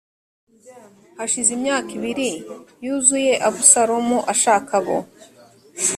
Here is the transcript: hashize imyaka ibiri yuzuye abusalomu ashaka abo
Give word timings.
hashize 1.17 1.49
imyaka 1.57 1.89
ibiri 1.97 2.29
yuzuye 2.85 3.33
abusalomu 3.47 4.17
ashaka 4.33 4.71
abo 4.81 4.97